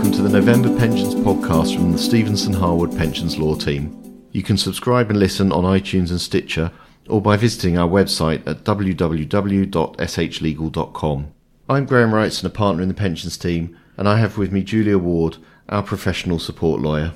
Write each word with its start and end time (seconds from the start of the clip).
welcome 0.00 0.16
to 0.16 0.22
the 0.22 0.30
November 0.30 0.74
Pensions 0.78 1.14
podcast 1.14 1.74
from 1.74 1.92
the 1.92 1.98
Stephenson 1.98 2.54
Harwood 2.54 2.96
Pensions 2.96 3.36
Law 3.36 3.54
Team. 3.54 4.24
You 4.32 4.42
can 4.42 4.56
subscribe 4.56 5.10
and 5.10 5.18
listen 5.18 5.52
on 5.52 5.64
iTunes 5.64 6.08
and 6.08 6.18
Stitcher 6.18 6.72
or 7.06 7.20
by 7.20 7.36
visiting 7.36 7.76
our 7.76 7.86
website 7.86 8.40
at 8.46 8.64
www.shlegal.com. 8.64 11.34
I'm 11.68 11.84
Graham 11.84 12.12
Wrightson, 12.12 12.44
a 12.44 12.48
partner 12.48 12.80
in 12.80 12.88
the 12.88 12.94
pensions 12.94 13.36
team, 13.36 13.76
and 13.98 14.08
I 14.08 14.16
have 14.16 14.38
with 14.38 14.50
me 14.50 14.62
Julia 14.62 14.96
Ward, 14.96 15.36
our 15.68 15.82
professional 15.82 16.38
support 16.38 16.80
lawyer. 16.80 17.12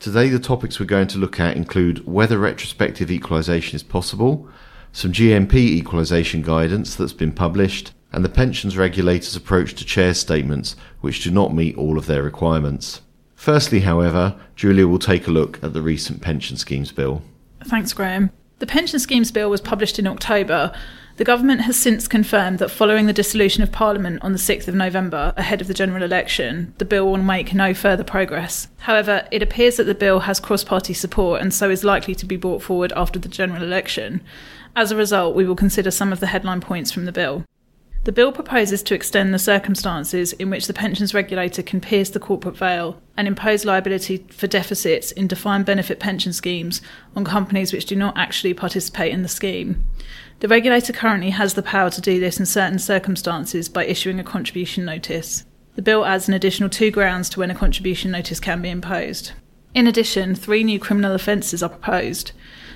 Today, 0.00 0.28
the 0.28 0.40
topics 0.40 0.80
we're 0.80 0.86
going 0.86 1.06
to 1.06 1.18
look 1.18 1.38
at 1.38 1.56
include 1.56 2.08
whether 2.08 2.38
retrospective 2.38 3.08
equalisation 3.08 3.76
is 3.76 3.84
possible, 3.84 4.48
some 4.90 5.12
GMP 5.12 5.54
equalisation 5.54 6.42
guidance 6.42 6.96
that's 6.96 7.12
been 7.12 7.30
published, 7.30 7.92
and 8.16 8.24
the 8.24 8.30
pensions 8.30 8.78
regulator's 8.78 9.36
approach 9.36 9.74
to 9.74 9.84
chair 9.84 10.14
statements 10.14 10.74
which 11.02 11.22
do 11.22 11.30
not 11.30 11.54
meet 11.54 11.76
all 11.76 11.98
of 11.98 12.06
their 12.06 12.22
requirements. 12.22 13.02
Firstly, 13.34 13.80
however, 13.80 14.34
Julia 14.56 14.88
will 14.88 14.98
take 14.98 15.28
a 15.28 15.30
look 15.30 15.62
at 15.62 15.74
the 15.74 15.82
recent 15.82 16.22
Pension 16.22 16.56
Schemes 16.56 16.92
Bill. 16.92 17.22
Thanks, 17.64 17.92
Graham. 17.92 18.30
The 18.58 18.66
Pension 18.66 18.98
Schemes 18.98 19.30
Bill 19.30 19.50
was 19.50 19.60
published 19.60 19.98
in 19.98 20.06
October. 20.06 20.72
The 21.18 21.24
government 21.24 21.60
has 21.62 21.76
since 21.76 22.08
confirmed 22.08 22.58
that 22.58 22.70
following 22.70 23.04
the 23.04 23.12
dissolution 23.12 23.62
of 23.62 23.70
Parliament 23.70 24.22
on 24.22 24.32
the 24.32 24.38
6th 24.38 24.66
of 24.66 24.74
November, 24.74 25.34
ahead 25.36 25.60
of 25.60 25.66
the 25.66 25.74
general 25.74 26.02
election, 26.02 26.72
the 26.78 26.86
bill 26.86 27.04
will 27.04 27.18
make 27.18 27.52
no 27.52 27.74
further 27.74 28.04
progress. 28.04 28.68
However, 28.78 29.28
it 29.30 29.42
appears 29.42 29.76
that 29.76 29.84
the 29.84 29.94
bill 29.94 30.20
has 30.20 30.40
cross 30.40 30.64
party 30.64 30.94
support 30.94 31.42
and 31.42 31.52
so 31.52 31.68
is 31.68 31.84
likely 31.84 32.14
to 32.14 32.24
be 32.24 32.38
brought 32.38 32.62
forward 32.62 32.94
after 32.96 33.18
the 33.18 33.28
general 33.28 33.62
election. 33.62 34.22
As 34.74 34.90
a 34.90 34.96
result, 34.96 35.36
we 35.36 35.44
will 35.44 35.54
consider 35.54 35.90
some 35.90 36.14
of 36.14 36.20
the 36.20 36.28
headline 36.28 36.62
points 36.62 36.90
from 36.90 37.04
the 37.04 37.12
bill. 37.12 37.44
The 38.06 38.12
bill 38.12 38.30
proposes 38.30 38.84
to 38.84 38.94
extend 38.94 39.34
the 39.34 39.38
circumstances 39.40 40.32
in 40.34 40.48
which 40.48 40.68
the 40.68 40.72
pensions 40.72 41.12
regulator 41.12 41.60
can 41.60 41.80
pierce 41.80 42.08
the 42.08 42.20
corporate 42.20 42.56
veil 42.56 43.02
and 43.16 43.26
impose 43.26 43.64
liability 43.64 44.24
for 44.30 44.46
deficits 44.46 45.10
in 45.10 45.26
defined 45.26 45.66
benefit 45.66 45.98
pension 45.98 46.32
schemes 46.32 46.80
on 47.16 47.24
companies 47.24 47.72
which 47.72 47.84
do 47.84 47.96
not 47.96 48.16
actually 48.16 48.54
participate 48.54 49.12
in 49.12 49.22
the 49.22 49.28
scheme. 49.28 49.84
The 50.38 50.46
regulator 50.46 50.92
currently 50.92 51.30
has 51.30 51.54
the 51.54 51.64
power 51.64 51.90
to 51.90 52.00
do 52.00 52.20
this 52.20 52.38
in 52.38 52.46
certain 52.46 52.78
circumstances 52.78 53.68
by 53.68 53.84
issuing 53.86 54.20
a 54.20 54.22
contribution 54.24 54.84
notice. 54.84 55.44
The 55.74 55.82
bill 55.82 56.04
adds 56.04 56.28
an 56.28 56.34
additional 56.34 56.70
two 56.70 56.92
grounds 56.92 57.28
to 57.30 57.40
when 57.40 57.50
a 57.50 57.56
contribution 57.56 58.12
notice 58.12 58.38
can 58.38 58.62
be 58.62 58.70
imposed. 58.70 59.32
In 59.74 59.88
addition, 59.88 60.36
three 60.36 60.62
new 60.62 60.78
criminal 60.78 61.12
offences 61.12 61.60
are 61.60 61.70
proposed. 61.70 62.30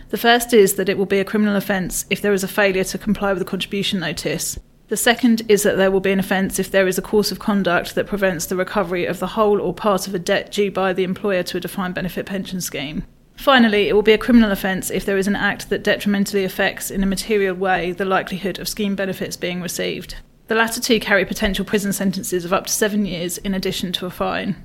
The 0.08 0.18
first 0.18 0.52
is 0.52 0.74
that 0.74 0.88
it 0.88 0.98
will 0.98 1.06
be 1.06 1.20
a 1.20 1.24
criminal 1.24 1.54
offence 1.54 2.04
if 2.10 2.20
there 2.20 2.32
is 2.32 2.42
a 2.42 2.48
failure 2.48 2.82
to 2.82 2.98
comply 2.98 3.32
with 3.32 3.38
the 3.38 3.48
contribution 3.48 4.00
notice, 4.00 4.58
the 4.90 4.96
second 4.96 5.42
is 5.48 5.62
that 5.62 5.76
there 5.76 5.90
will 5.90 6.00
be 6.00 6.10
an 6.10 6.18
offence 6.18 6.58
if 6.58 6.70
there 6.72 6.88
is 6.88 6.98
a 6.98 7.02
course 7.02 7.30
of 7.30 7.38
conduct 7.38 7.94
that 7.94 8.08
prevents 8.08 8.46
the 8.46 8.56
recovery 8.56 9.06
of 9.06 9.20
the 9.20 9.28
whole 9.28 9.60
or 9.60 9.72
part 9.72 10.08
of 10.08 10.14
a 10.16 10.18
debt 10.18 10.50
due 10.50 10.70
by 10.70 10.92
the 10.92 11.04
employer 11.04 11.44
to 11.44 11.56
a 11.56 11.60
defined 11.60 11.94
benefit 11.94 12.26
pension 12.26 12.60
scheme. 12.60 13.04
Finally, 13.36 13.88
it 13.88 13.94
will 13.94 14.02
be 14.02 14.12
a 14.12 14.18
criminal 14.18 14.50
offence 14.50 14.90
if 14.90 15.06
there 15.06 15.16
is 15.16 15.28
an 15.28 15.36
act 15.36 15.70
that 15.70 15.84
detrimentally 15.84 16.42
affects 16.42 16.90
in 16.90 17.04
a 17.04 17.06
material 17.06 17.54
way 17.54 17.92
the 17.92 18.04
likelihood 18.04 18.58
of 18.58 18.68
scheme 18.68 18.96
benefits 18.96 19.36
being 19.36 19.62
received. 19.62 20.16
The 20.48 20.56
latter 20.56 20.80
two 20.80 20.98
carry 20.98 21.24
potential 21.24 21.64
prison 21.64 21.92
sentences 21.92 22.44
of 22.44 22.52
up 22.52 22.66
to 22.66 22.72
seven 22.72 23.06
years 23.06 23.38
in 23.38 23.54
addition 23.54 23.92
to 23.92 24.06
a 24.06 24.10
fine. 24.10 24.56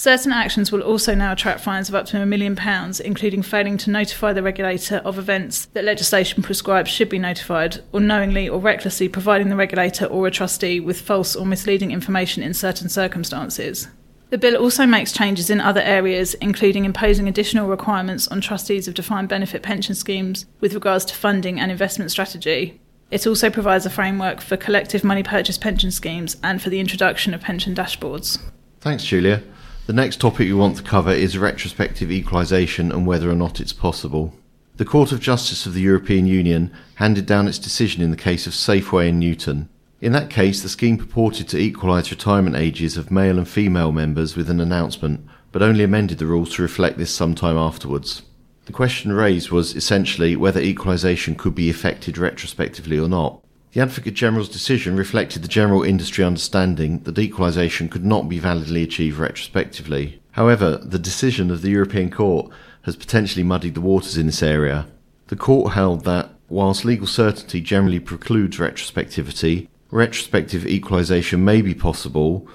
Certain 0.00 0.32
actions 0.32 0.72
will 0.72 0.80
also 0.80 1.14
now 1.14 1.32
attract 1.32 1.60
fines 1.60 1.90
of 1.90 1.94
up 1.94 2.06
to 2.06 2.18
a 2.18 2.24
million 2.24 2.56
pounds, 2.56 3.00
including 3.00 3.42
failing 3.42 3.76
to 3.76 3.90
notify 3.90 4.32
the 4.32 4.42
regulator 4.42 4.96
of 5.04 5.18
events 5.18 5.66
that 5.74 5.84
legislation 5.84 6.42
prescribes 6.42 6.90
should 6.90 7.10
be 7.10 7.18
notified, 7.18 7.82
or 7.92 8.00
knowingly 8.00 8.48
or 8.48 8.58
recklessly 8.58 9.10
providing 9.10 9.50
the 9.50 9.56
regulator 9.56 10.06
or 10.06 10.26
a 10.26 10.30
trustee 10.30 10.80
with 10.80 11.02
false 11.02 11.36
or 11.36 11.44
misleading 11.44 11.90
information 11.90 12.42
in 12.42 12.54
certain 12.54 12.88
circumstances. 12.88 13.88
The 14.30 14.38
bill 14.38 14.56
also 14.56 14.86
makes 14.86 15.12
changes 15.12 15.50
in 15.50 15.60
other 15.60 15.82
areas, 15.82 16.32
including 16.32 16.86
imposing 16.86 17.28
additional 17.28 17.68
requirements 17.68 18.26
on 18.28 18.40
trustees 18.40 18.88
of 18.88 18.94
defined 18.94 19.28
benefit 19.28 19.62
pension 19.62 19.94
schemes 19.94 20.46
with 20.60 20.72
regards 20.72 21.04
to 21.04 21.14
funding 21.14 21.60
and 21.60 21.70
investment 21.70 22.10
strategy. 22.10 22.80
It 23.10 23.26
also 23.26 23.50
provides 23.50 23.84
a 23.84 23.90
framework 23.90 24.40
for 24.40 24.56
collective 24.56 25.04
money 25.04 25.22
purchase 25.22 25.58
pension 25.58 25.90
schemes 25.90 26.38
and 26.42 26.62
for 26.62 26.70
the 26.70 26.80
introduction 26.80 27.34
of 27.34 27.42
pension 27.42 27.74
dashboards. 27.74 28.38
Thanks, 28.80 29.04
Julia. 29.04 29.42
The 29.90 29.96
next 29.96 30.20
topic 30.20 30.46
we 30.46 30.52
want 30.52 30.76
to 30.76 30.84
cover 30.84 31.10
is 31.10 31.36
retrospective 31.36 32.12
equalisation 32.12 32.92
and 32.92 33.08
whether 33.08 33.28
or 33.28 33.34
not 33.34 33.58
it's 33.58 33.72
possible. 33.72 34.32
The 34.76 34.84
Court 34.84 35.10
of 35.10 35.18
Justice 35.18 35.66
of 35.66 35.74
the 35.74 35.80
European 35.80 36.28
Union 36.28 36.72
handed 36.94 37.26
down 37.26 37.48
its 37.48 37.58
decision 37.58 38.00
in 38.00 38.12
the 38.12 38.16
case 38.16 38.46
of 38.46 38.52
Safeway 38.52 39.08
and 39.08 39.18
Newton. 39.18 39.68
In 40.00 40.12
that 40.12 40.30
case, 40.30 40.62
the 40.62 40.68
scheme 40.68 40.96
purported 40.96 41.48
to 41.48 41.58
equalise 41.58 42.12
retirement 42.12 42.54
ages 42.54 42.96
of 42.96 43.10
male 43.10 43.36
and 43.36 43.48
female 43.48 43.90
members 43.90 44.36
with 44.36 44.48
an 44.48 44.60
announcement, 44.60 45.26
but 45.50 45.60
only 45.60 45.82
amended 45.82 46.18
the 46.18 46.26
rules 46.26 46.54
to 46.54 46.62
reflect 46.62 46.96
this 46.96 47.12
some 47.12 47.34
time 47.34 47.56
afterwards. 47.56 48.22
The 48.66 48.72
question 48.72 49.12
raised 49.12 49.50
was 49.50 49.74
essentially 49.74 50.36
whether 50.36 50.60
equalisation 50.60 51.34
could 51.34 51.56
be 51.56 51.68
effected 51.68 52.16
retrospectively 52.16 52.96
or 52.96 53.08
not. 53.08 53.42
The 53.72 53.80
Advocate 53.80 54.14
General's 54.14 54.48
decision 54.48 54.96
reflected 54.96 55.42
the 55.42 55.48
general 55.48 55.84
industry 55.84 56.24
understanding 56.24 57.04
that 57.04 57.16
equalisation 57.16 57.88
could 57.88 58.04
not 58.04 58.28
be 58.28 58.40
validly 58.40 58.82
achieved 58.82 59.16
retrospectively. 59.16 60.20
However, 60.32 60.78
the 60.78 60.98
decision 60.98 61.52
of 61.52 61.62
the 61.62 61.70
European 61.70 62.10
Court 62.10 62.50
has 62.82 62.96
potentially 62.96 63.44
muddied 63.44 63.74
the 63.74 63.80
waters 63.80 64.16
in 64.16 64.26
this 64.26 64.42
area. 64.42 64.88
The 65.28 65.36
Court 65.36 65.74
held 65.74 66.04
that, 66.04 66.30
whilst 66.48 66.84
legal 66.84 67.06
certainty 67.06 67.60
generally 67.60 68.00
precludes 68.00 68.58
retrospectivity, 68.58 69.68
retrospective 69.92 70.66
equalisation 70.66 71.44
may 71.44 71.62
be 71.62 71.74
possible 71.74 72.48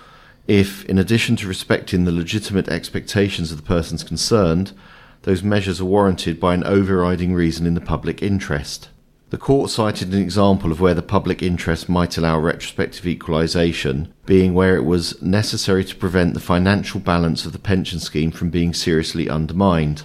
if, 0.50 0.84
in 0.86 0.98
addition 0.98 1.38
to 1.38 1.48
respecting 1.48 2.04
the 2.04 2.12
legitimate 2.12 2.68
expectations 2.68 3.52
of 3.52 3.58
the 3.58 3.64
persons 3.64 4.04
concerned, 4.04 4.74
those 5.22 5.44
measures 5.44 5.80
are 5.80 5.86
warranted 5.86 6.42
by 6.42 6.54
an 6.54 6.66
overriding 6.66 7.34
reason 7.34 7.66
in 7.66 7.74
the 7.74 7.80
public 7.80 8.22
interest. 8.22 8.90
The 9.36 9.42
court 9.42 9.70
cited 9.70 10.14
an 10.14 10.22
example 10.22 10.72
of 10.72 10.80
where 10.80 10.94
the 10.94 11.02
public 11.02 11.44
interest 11.44 11.90
might 11.90 12.18
allow 12.18 12.40
retrospective 12.40 13.06
equalisation, 13.06 14.14
being 14.26 14.54
where 14.54 14.78
it 14.78 14.86
was 14.86 15.22
necessary 15.22 15.84
to 15.84 15.96
prevent 15.98 16.36
the 16.36 16.40
financial 16.40 17.02
balance 17.02 17.46
of 17.46 17.52
the 17.52 17.60
pension 17.60 18.00
scheme 18.00 18.32
from 18.32 18.50
being 18.50 18.74
seriously 18.74 19.30
undermined. 19.30 20.04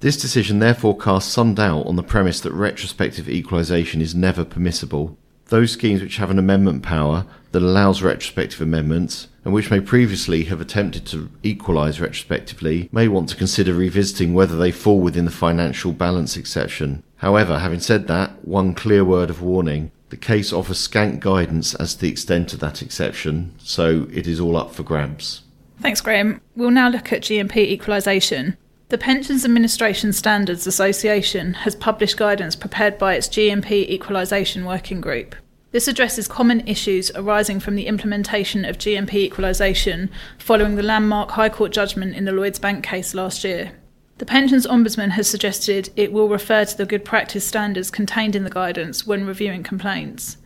This 0.00 0.16
decision 0.16 0.60
therefore 0.60 0.96
casts 0.96 1.30
some 1.30 1.52
doubt 1.52 1.84
on 1.84 1.96
the 1.96 2.02
premise 2.02 2.40
that 2.40 2.54
retrospective 2.54 3.28
equalisation 3.28 4.00
is 4.00 4.14
never 4.14 4.46
permissible. 4.46 5.18
Those 5.48 5.72
schemes 5.72 6.00
which 6.00 6.16
have 6.16 6.30
an 6.30 6.38
amendment 6.38 6.82
power 6.82 7.26
that 7.52 7.60
allows 7.60 8.00
retrospective 8.00 8.62
amendments, 8.62 9.28
and 9.44 9.52
which 9.52 9.70
may 9.70 9.80
previously 9.80 10.44
have 10.44 10.62
attempted 10.62 11.04
to 11.08 11.28
equalise 11.42 12.00
retrospectively, 12.00 12.88
may 12.92 13.08
want 13.08 13.28
to 13.28 13.36
consider 13.36 13.74
revisiting 13.74 14.32
whether 14.32 14.56
they 14.56 14.72
fall 14.72 15.00
within 15.00 15.26
the 15.26 15.30
financial 15.30 15.92
balance 15.92 16.38
exception. 16.38 17.02
However, 17.20 17.58
having 17.58 17.80
said 17.80 18.06
that, 18.06 18.46
one 18.46 18.74
clear 18.74 19.04
word 19.04 19.28
of 19.28 19.42
warning. 19.42 19.92
The 20.08 20.16
case 20.16 20.52
offers 20.52 20.78
scant 20.78 21.20
guidance 21.20 21.74
as 21.74 21.94
to 21.94 22.00
the 22.00 22.08
extent 22.08 22.54
of 22.54 22.60
that 22.60 22.80
exception, 22.80 23.54
so 23.58 24.08
it 24.10 24.26
is 24.26 24.40
all 24.40 24.56
up 24.56 24.74
for 24.74 24.82
grabs. 24.82 25.42
Thanks, 25.80 26.00
Graham. 26.00 26.40
We'll 26.56 26.70
now 26.70 26.88
look 26.88 27.12
at 27.12 27.22
GMP 27.22 27.58
equalisation. 27.58 28.56
The 28.88 28.98
Pensions 28.98 29.44
Administration 29.44 30.12
Standards 30.14 30.66
Association 30.66 31.54
has 31.54 31.76
published 31.76 32.16
guidance 32.16 32.56
prepared 32.56 32.98
by 32.98 33.14
its 33.14 33.28
GMP 33.28 33.88
Equalisation 33.88 34.64
Working 34.64 35.00
Group. 35.00 35.36
This 35.72 35.86
addresses 35.86 36.26
common 36.26 36.66
issues 36.66 37.12
arising 37.14 37.60
from 37.60 37.76
the 37.76 37.86
implementation 37.86 38.64
of 38.64 38.78
GMP 38.78 39.14
equalisation 39.14 40.10
following 40.38 40.74
the 40.74 40.82
landmark 40.82 41.32
High 41.32 41.50
Court 41.50 41.70
judgment 41.70 42.16
in 42.16 42.24
the 42.24 42.32
Lloyds 42.32 42.58
Bank 42.58 42.82
case 42.82 43.14
last 43.14 43.44
year. 43.44 43.72
The 44.20 44.26
Pensions 44.26 44.66
Ombudsman 44.66 45.12
has 45.12 45.26
suggested 45.26 45.88
it 45.96 46.12
will 46.12 46.28
refer 46.28 46.66
to 46.66 46.76
the 46.76 46.84
good 46.84 47.06
practice 47.06 47.46
standards 47.46 47.90
contained 47.90 48.36
in 48.36 48.44
the 48.44 48.50
guidance 48.50 49.06
when 49.06 49.24
reviewing 49.24 49.62
complaints. 49.62 50.36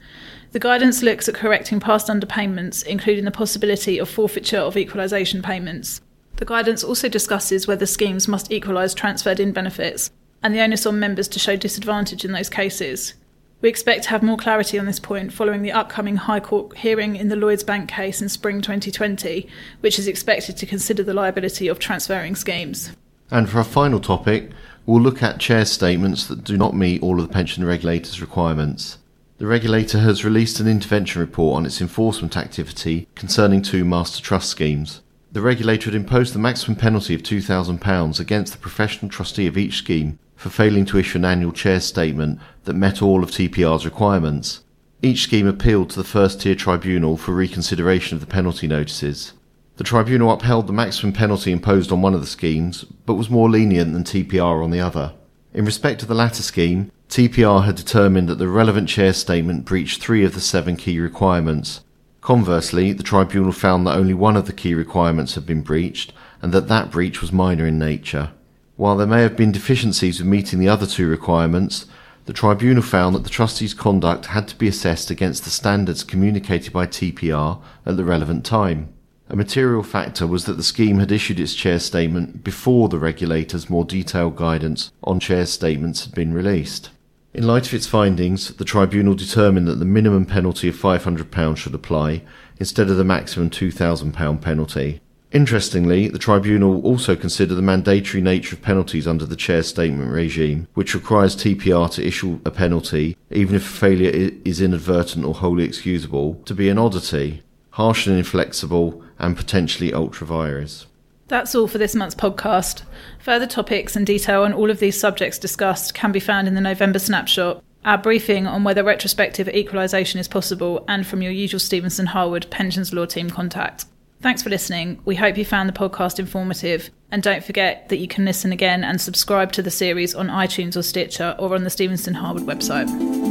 The 0.53 0.61
guidance 0.61 1.03
looks 1.03 1.29
at 1.29 1.35
correcting 1.35 1.81
past 1.81 2.07
underpayments, 2.07 2.87
including 2.87 3.25
the 3.25 3.33
possibility 3.33 3.99
of 3.99 4.09
forfeiture 4.09 4.61
of 4.61 4.77
equalisation 4.77 5.43
payments. 5.43 6.01
The 6.37 6.45
guidance 6.45 6.85
also 6.85 7.09
discusses 7.09 7.67
whether 7.67 7.85
schemes 7.85 8.29
must 8.29 8.53
equalise 8.53 8.95
transferred 8.95 9.41
in 9.41 9.51
benefits 9.51 10.13
and 10.41 10.55
the 10.55 10.61
onus 10.61 10.87
on 10.87 11.01
members 11.01 11.27
to 11.27 11.41
show 11.41 11.57
disadvantage 11.57 12.25
in 12.25 12.31
those 12.31 12.49
cases. 12.49 13.15
We 13.61 13.69
expect 13.69 14.05
to 14.05 14.11
have 14.11 14.23
more 14.23 14.37
clarity 14.37 14.79
on 14.79 14.87
this 14.87 15.01
point 15.01 15.33
following 15.33 15.63
the 15.63 15.73
upcoming 15.73 16.15
High 16.15 16.39
Court 16.39 16.79
hearing 16.79 17.17
in 17.17 17.29
the 17.29 17.35
Lloyds 17.35 17.65
Bank 17.65 17.89
case 17.89 18.23
in 18.23 18.29
spring 18.29 18.61
2020, 18.61 19.49
which 19.81 19.99
is 19.99 20.07
expected 20.07 20.57
to 20.59 20.65
consider 20.65 21.03
the 21.03 21.13
liability 21.13 21.67
of 21.67 21.81
transferring 21.81 22.37
schemes. 22.37 22.93
And 23.31 23.49
for 23.49 23.59
our 23.59 23.65
final 23.65 24.01
topic, 24.01 24.51
we'll 24.87 25.03
look 25.03 25.23
at 25.23 25.41
chair 25.41 25.65
statements 25.65 26.27
that 26.27 26.45
do 26.45 26.57
not 26.57 26.77
meet 26.77 27.03
all 27.03 27.21
of 27.21 27.27
the 27.27 27.33
pension 27.33 27.65
regulator's 27.65 28.21
requirements. 28.21 28.99
The 29.39 29.47
regulator 29.47 29.99
has 29.99 30.25
released 30.25 30.61
an 30.61 30.69
intervention 30.69 31.21
report 31.21 31.57
on 31.57 31.67
its 31.67 31.81
enforcement 31.81 32.37
activity 32.37 33.09
concerning 33.15 33.63
two 33.63 33.85
master 33.85 34.23
trust 34.23 34.49
schemes. 34.49 35.01
The 35.33 35.41
regulator 35.41 35.87
had 35.87 35.97
imposed 35.97 36.33
the 36.33 36.39
maximum 36.39 36.77
penalty 36.77 37.15
of 37.15 37.23
£2,000 37.23 38.21
against 38.21 38.53
the 38.53 38.59
professional 38.59 39.11
trustee 39.11 39.49
of 39.49 39.59
each 39.59 39.79
scheme 39.79 40.21
for 40.37 40.51
failing 40.51 40.85
to 40.87 40.99
issue 40.99 41.19
an 41.19 41.25
annual 41.25 41.51
chair 41.51 41.81
statement 41.81 42.39
that 42.65 42.75
met 42.75 43.03
all 43.03 43.25
of 43.25 43.31
TPR's 43.33 43.85
requirements. 43.85 44.63
Each 45.03 45.23
scheme 45.23 45.49
appealed 45.49 45.91
to 45.91 45.97
the 45.97 46.05
first 46.05 46.41
tier 46.41 46.55
tribunal 46.55 47.17
for 47.17 47.33
reconsideration 47.33 48.15
of 48.15 48.21
the 48.21 48.27
penalty 48.29 48.69
notices. 48.69 49.33
The 49.77 49.85
tribunal 49.85 50.33
upheld 50.33 50.69
the 50.69 50.73
maximum 50.73 51.13
penalty 51.13 51.51
imposed 51.51 51.91
on 51.91 52.01
one 52.01 52.15
of 52.15 52.21
the 52.21 52.29
schemes, 52.29 52.85
but 53.07 53.15
was 53.15 53.29
more 53.29 53.51
lenient 53.51 53.93
than 53.93 54.05
TPR 54.05 54.63
on 54.63 54.71
the 54.71 54.81
other. 54.81 55.15
In 55.53 55.65
respect 55.65 55.99
to 56.01 56.07
the 56.07 56.15
latter 56.15 56.43
scheme, 56.43 56.93
TPR 57.09 57.65
had 57.65 57.75
determined 57.75 58.29
that 58.29 58.39
the 58.39 58.49
relevant 58.49 58.89
chair 58.89 59.13
statement 59.13 59.65
breached 59.65 60.01
three 60.01 60.25
of 60.25 60.35
the 60.35 60.41
seven 60.41 60.77
key 60.77 61.01
requirements. 61.01 61.81
Conversely, 62.21 62.93
the 62.93 63.03
tribunal 63.03 63.53
found 63.53 63.87
that 63.87 63.97
only 63.97 64.15
one 64.15 64.37
of 64.37 64.47
the 64.47 64.53
key 64.53 64.75
requirements 64.75 65.35
had 65.35 65.45
been 65.45 65.63
breached, 65.63 66.13
and 66.41 66.53
that 66.53 66.69
that 66.69 66.91
breach 66.93 67.21
was 67.21 67.33
minor 67.33 67.67
in 67.67 67.79
nature. 67.79 68.31
While 68.77 68.97
there 68.97 69.07
may 69.07 69.23
have 69.23 69.37
been 69.37 69.53
deficiencies 69.53 70.21
in 70.21 70.31
meeting 70.31 70.61
the 70.61 70.69
other 70.69 70.87
two 70.87 71.09
requirements, 71.09 71.87
the 72.27 72.33
tribunal 72.33 72.83
found 72.83 73.15
that 73.15 73.25
the 73.25 73.31
trustee's 73.31 73.75
conduct 73.75 74.27
had 74.27 74.49
to 74.49 74.57
be 74.57 74.69
assessed 74.69 75.11
against 75.11 75.45
the 75.45 75.51
standards 75.51 76.05
communicated 76.05 76.73
by 76.73 76.87
TPR 76.87 77.61
at 77.85 77.97
the 77.97 78.05
relevant 78.05 78.45
time. 78.45 78.89
A 79.31 79.37
material 79.37 79.83
factor 79.83 80.27
was 80.27 80.45
that 80.45 80.59
the 80.59 80.63
scheme 80.63 80.99
had 80.99 81.11
issued 81.11 81.41
its 81.41 81.55
chair 81.55 81.79
statement 81.79 82.45
before 82.45 82.89
the 82.89 82.99
regulator's 82.99 83.71
more 83.71 83.85
detailed 83.85 84.37
guidance 84.37 84.93
on 85.03 85.19
chair 85.19 85.47
statements 85.47 86.05
had 86.05 86.15
been 86.15 86.35
released. 86.35 86.91
In 87.33 87.47
light 87.47 87.67
of 87.67 87.75
its 87.75 87.87
findings, 87.87 88.55
the 88.55 88.65
tribunal 88.65 89.15
determined 89.15 89.67
that 89.67 89.81
the 89.81 89.85
minimum 89.85 90.27
penalty 90.27 90.69
of 90.69 90.77
£500 90.77 91.57
should 91.57 91.75
apply 91.75 92.23
instead 92.61 92.91
of 92.91 92.97
the 92.97 93.03
maximum 93.03 93.51
£2,000 93.51 94.41
penalty. 94.41 95.01
Interestingly, 95.33 96.07
the 96.07 96.19
tribunal 96.19 96.81
also 96.83 97.17
considered 97.17 97.57
the 97.57 97.63
mandatory 97.63 98.23
nature 98.23 98.55
of 98.55 98.63
penalties 98.63 99.09
under 99.09 99.27
the 99.27 99.35
chair 99.35 99.65
statement 99.65 100.13
regime, 100.13 100.69
which 100.75 100.95
requires 100.95 101.35
TPR 101.35 101.91
to 101.93 102.07
issue 102.07 102.39
a 102.45 102.53
penalty, 102.53 103.17
even 103.33 103.57
if 103.57 103.65
failure 103.65 104.13
is 104.45 104.61
inadvertent 104.61 105.25
or 105.25 105.35
wholly 105.35 105.65
excusable, 105.65 106.35
to 106.45 106.55
be 106.55 106.69
an 106.69 106.79
oddity, 106.79 107.43
harsh 107.71 108.07
and 108.07 108.17
inflexible, 108.17 109.03
and 109.19 109.37
potentially 109.37 109.93
ultra 109.93 110.27
vires. 110.27 110.87
That's 111.29 111.55
all 111.55 111.69
for 111.69 111.79
this 111.79 111.95
month's 111.95 112.15
podcast. 112.15 112.83
Further 113.21 113.47
topics 113.47 113.97
and 113.97 114.07
detail 114.07 114.43
on 114.43 114.53
all 114.53 114.71
of 114.71 114.79
these 114.79 114.99
subjects 114.99 115.39
discussed 115.39 115.95
can 115.95 116.13
be 116.13 116.21
found 116.21 116.49
in 116.49 116.55
the 116.55 116.61
November 116.61 116.99
snapshot, 116.99 117.63
our 117.85 117.99
briefing 117.99 118.47
on 118.47 118.65
whether 118.65 118.85
retrospective 118.85 119.49
equalisation 119.49 120.21
is 120.21 120.29
possible, 120.29 120.85
and 120.89 121.07
from 121.07 121.23
your 121.23 121.33
usual 121.33 121.61
Stephenson 121.61 122.07
Harwood 122.07 122.47
Pensions 122.51 122.93
Law 122.93 123.07
Team 123.07 123.31
contact. 123.31 123.87
Thanks 124.21 124.43
for 124.43 124.49
listening. 124.49 125.01
We 125.05 125.17
hope 125.17 125.37
you 125.37 125.45
found 125.45 125.69
the 125.69 125.75
podcast 125.75 126.19
informative. 126.19 126.91
And 127.11 127.23
don't 127.23 127.45
forget 127.45 127.91
that 127.91 127.99
you 127.99 128.09
can 128.09 128.25
listen 128.25 128.53
again 128.53 128.83
and 128.83 129.01
subscribe 129.01 129.53
to 129.53 129.63
the 129.63 129.71
series 129.71 130.15
on 130.15 130.29
iTunes 130.29 130.77
or 130.77 130.83
Stitcher 130.83 131.37
or 131.39 131.55
on 131.55 131.65
the 131.65 131.71
Stephenson 131.71 132.15
Harwood 132.15 132.45
website. 132.45 133.24